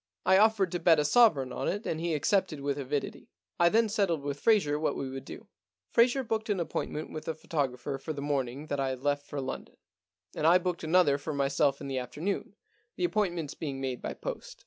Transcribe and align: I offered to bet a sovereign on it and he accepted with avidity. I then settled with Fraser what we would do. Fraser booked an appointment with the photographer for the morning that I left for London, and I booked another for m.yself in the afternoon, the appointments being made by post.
I 0.25 0.39
offered 0.39 0.71
to 0.71 0.79
bet 0.79 0.97
a 0.97 1.05
sovereign 1.05 1.51
on 1.51 1.67
it 1.67 1.85
and 1.85 2.01
he 2.01 2.15
accepted 2.15 2.59
with 2.59 2.79
avidity. 2.79 3.29
I 3.59 3.69
then 3.69 3.87
settled 3.87 4.23
with 4.23 4.39
Fraser 4.39 4.79
what 4.79 4.95
we 4.95 5.07
would 5.11 5.25
do. 5.25 5.45
Fraser 5.91 6.23
booked 6.23 6.49
an 6.49 6.59
appointment 6.59 7.11
with 7.11 7.25
the 7.25 7.35
photographer 7.35 7.99
for 7.99 8.11
the 8.11 8.19
morning 8.19 8.65
that 8.65 8.79
I 8.79 8.95
left 8.95 9.27
for 9.27 9.39
London, 9.39 9.77
and 10.35 10.47
I 10.47 10.57
booked 10.57 10.83
another 10.83 11.19
for 11.19 11.33
m.yself 11.33 11.81
in 11.81 11.87
the 11.87 11.99
afternoon, 11.99 12.55
the 12.95 13.03
appointments 13.03 13.53
being 13.53 13.79
made 13.79 14.01
by 14.01 14.15
post. 14.15 14.59